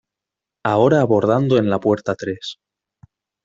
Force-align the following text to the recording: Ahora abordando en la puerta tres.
Ahora 0.65 1.01
abordando 1.01 1.59
en 1.59 1.69
la 1.69 1.79
puerta 1.79 2.15
tres. 2.15 2.55